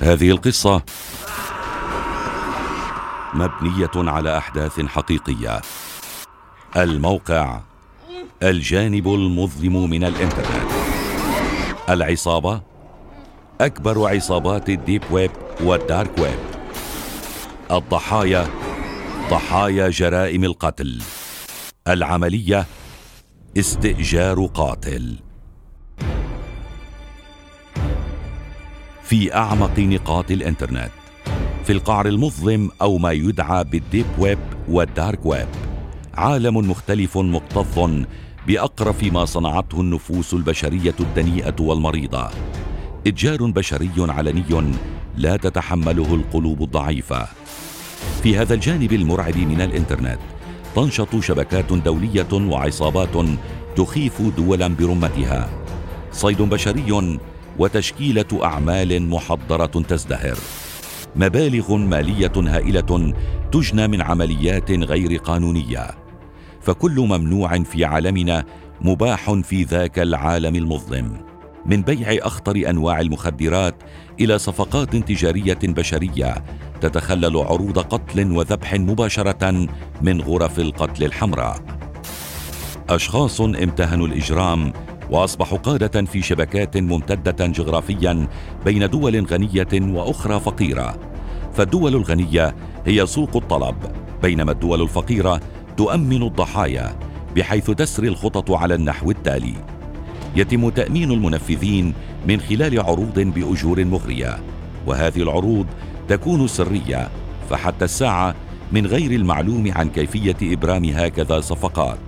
[0.00, 0.82] هذه القصة
[3.34, 5.60] مبنية على أحداث حقيقية.
[6.76, 7.60] الموقع
[8.42, 10.70] الجانب المظلم من الإنترنت.
[11.88, 12.62] العصابة
[13.60, 15.30] أكبر عصابات ال deep web
[15.60, 16.38] وال dark web.
[17.70, 18.48] الضحايا
[19.30, 21.02] ضحايا جرائم القتل.
[21.88, 22.66] العملية
[23.56, 25.25] استئجار قاتل.
[29.08, 30.90] في أعمق نقاط الإنترنت
[31.64, 35.46] في القعر المظلم أو ما يدعى بال deep web وال dark web.
[36.14, 38.04] عالم مختلف مكتظ
[38.46, 42.28] بأقرف ما صنعته النفوس البشرية الدنيئة والمريضة.
[43.06, 44.72] إتجار بشري علني
[45.16, 47.26] لا تتحمله القلوب الضعيفة.
[48.22, 50.18] في هذا الجانب المرعب من الإنترنت
[50.76, 53.26] تنشط شبكات دولية وعصابات
[53.76, 55.50] تخيف دولا برمتها.
[56.12, 57.18] صيد بشري
[57.58, 60.36] وتشكيلة أعمال محضرة تزدهر.
[61.16, 63.14] مبالغ مالية هائلة
[63.52, 65.90] تجنى من عمليات غير قانونية.
[66.60, 68.44] فكل ممنوع في عالمنا
[68.80, 71.16] مباح في ذاك العالم المظلم.
[71.66, 73.74] من بيع أخطر أنواع المخدرات
[74.20, 76.44] إلى صفقات تجارية بشرية
[76.80, 79.68] تتخلل عروض قتل وذبح مباشرة
[80.02, 81.60] من غرف القتل الحمراء.
[82.88, 84.72] أشخاص امتهنوا الإجرام
[85.10, 88.28] وأصبحوا قادة في شبكات ممتدة جغرافيا
[88.64, 90.98] بين دول غنية وأخرى فقيرة.
[91.54, 92.54] فالدول الغنية
[92.86, 93.76] هي سوق الطلب
[94.22, 95.40] بينما الدول الفقيرة
[95.76, 96.96] تؤمن الضحايا
[97.36, 99.54] بحيث تسري الخطط على النحو التالي.
[100.36, 101.94] يتم تأمين المنفذين
[102.28, 104.38] من خلال عروض بأجور مغرية
[104.86, 105.66] وهذه العروض
[106.08, 107.08] تكون سرية
[107.50, 108.34] فحتى الساعة
[108.72, 111.98] من غير المعلوم عن كيفية إبرام هكذا صفقات.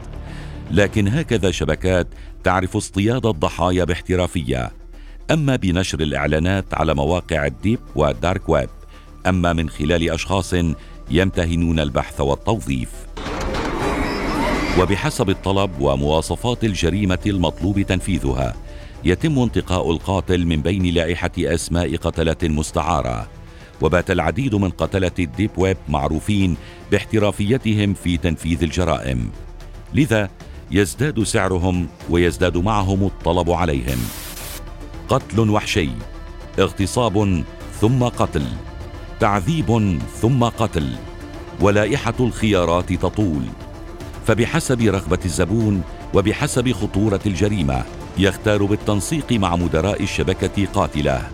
[0.71, 2.07] لكن هكذا شبكات
[2.45, 4.73] تعرف اصطياد الضحايا باحترافية.
[5.31, 8.69] أما بنشر الإعلانات على مواقع الديب والدارك ويب
[9.27, 10.55] أما من خلال أشخاص
[11.11, 12.91] يمتهنون البحث والتوظيف.
[14.81, 18.57] وبحسب الطلب ومواصفات الجريمة المطلوب تنفيذها
[19.05, 23.28] يتم انتقاء القاتل من بين لائحة أسماء قتلة مستعارة.
[23.81, 26.57] وبات العديد من قتلة الديب ويب معروفين
[26.91, 29.31] باحترافيتهم في تنفيذ الجرائم.
[29.95, 30.31] لذا
[30.71, 33.99] يزداد سعرهم ويزداد معهم الطلب عليهم.
[35.09, 35.89] قتل وحشي
[36.59, 37.45] اغتصاب
[37.81, 38.47] ثم قتل
[39.21, 40.97] تعذيب ثم قتل
[41.61, 43.43] ولائحة الخيارات تطول.
[44.27, 45.83] فبحسب رغبة الزبون
[46.15, 47.84] وبحسب خطورة الجريمة
[48.19, 51.31] يختار بالتنسيق مع مدراء الشبكة قاتلة.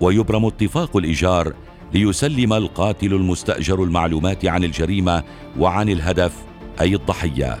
[0.00, 1.52] ويبرم اتفاق الإيجار
[1.94, 5.22] ليسلم القاتل المستأجر المعلومات عن الجريمة
[5.58, 6.32] وعن الهدف
[6.80, 7.58] أي الضحية.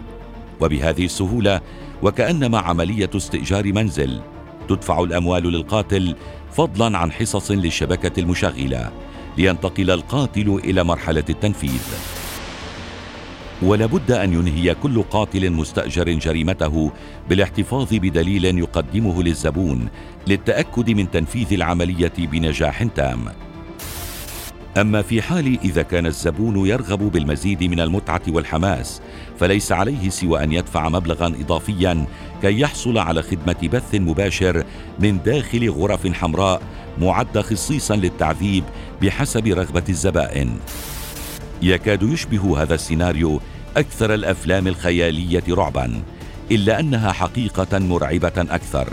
[0.60, 1.60] وبهذه السهولة
[2.02, 4.20] وكأنما عملية استئجار منزل
[4.68, 6.16] تدفع الأموال للقاتل
[6.52, 8.92] فضلا عن حصص للشبكة المشغلة
[9.38, 11.82] لينتقل القاتل إلى مرحلة التنفيذ.
[13.62, 16.92] ولابد أن ينهي كل قاتل مستأجر جريمته
[17.28, 19.88] بالاحتفاظ بدليل يقدمه للزبون
[20.26, 23.47] للتأكد من تنفيذ العملية بنجاح تام.
[24.78, 29.00] أما في حال إذا كان الزبون يرغب بالمزيد من المتعة والحماس
[29.40, 32.06] فليس عليه سوى أن يدفع مبلغا اضافيا
[32.42, 34.64] كي يحصل على خدمة بث مباشر
[34.98, 36.62] من داخل غرف حمراء
[36.98, 38.64] معده خصيصا للتعذيب
[39.02, 40.58] بحسب رغبة الزبائن.
[41.62, 43.40] يكاد يشبه هذا السيناريو
[43.76, 46.02] أكثر الأفلام الخيالية رعبا
[46.50, 48.88] إلا أنها حقيقة مرعبة أكثر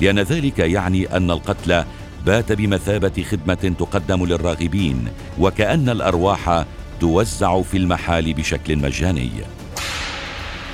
[0.00, 1.84] لأن ذلك يعني أن القتل
[2.26, 6.64] بات بمثابة خدمة تقدم للراغبين وكأن الأرواح
[7.00, 9.30] توزع في المحال بشكل مجاني.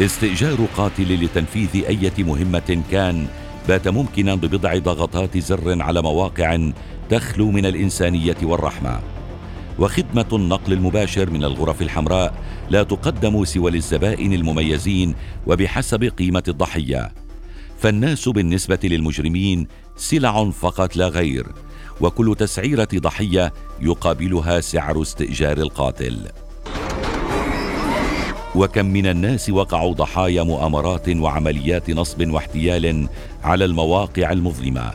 [0.00, 3.26] استئجار قاتل لتنفيذ أية مهمة كان
[3.68, 6.70] بات ممكنا ببضع ضغطات زر على مواقع
[7.10, 9.00] تخلو من الإنسانية والرحمة.
[9.78, 12.34] وخدمة النقل المباشر من الغرف الحمراء
[12.70, 15.14] لا تقدم سوى للزبائن المميزين
[15.46, 17.21] وبحسب قيمة الضحية.
[17.82, 19.66] فالناس بالنسبة للمجرمين
[19.96, 21.46] سلع فقط لا غير
[22.00, 26.28] وكل تسعيرة ضحية يقابلها سعر استئجار القاتل.
[28.54, 33.08] وكم من الناس وقعوا ضحايا مؤامرات وعمليات نصب واحتيال
[33.44, 34.94] على المواقع المظلمة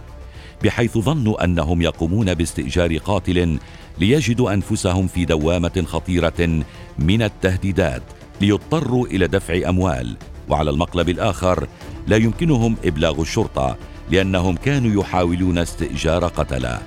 [0.64, 3.60] بحيث ظنوا أنهم يقومون باستئجار قاتل
[4.00, 6.64] ليجدوا أنفسهم في دوامة خطيرة
[7.00, 8.04] من التهديدات
[8.42, 10.18] ليضطروا إلى دفع أموال.
[10.50, 11.68] وعلى المقلب الآخر
[12.08, 13.78] لا يمكنهم إبلاغ الشرطة
[14.12, 16.80] لأنهم كانوا يحاولون استئجار قتلة.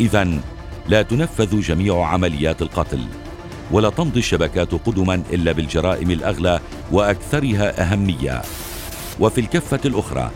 [0.00, 0.28] اذا
[0.88, 3.00] لا تنفذ جميع عمليات القتل
[3.70, 6.60] ولا تمضي الشبكات قدما إلا بالجرائم الأغلى
[6.92, 8.42] وأكثرها أهمية.
[9.20, 10.30] وفي الكفة الأخرى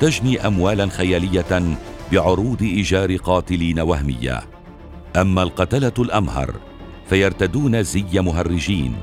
[0.00, 1.76] تجني اموالا خيالية
[2.12, 4.40] بعروض إيجار قاتلين وهمية.
[5.16, 6.54] أما القتلة الأمهر
[7.10, 8.94] فيرتدون زي مهرجين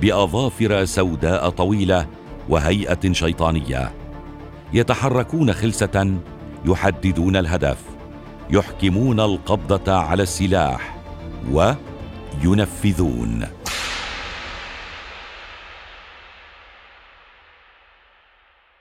[0.00, 2.06] بأظافر سوداء طويلة
[2.48, 3.92] وهيئة شيطانية.
[4.72, 6.14] يتحركون خلسة
[6.64, 7.78] يحددون الهدف
[8.50, 10.96] يحكمون القبضة على السلاح
[11.52, 13.46] وينفذون.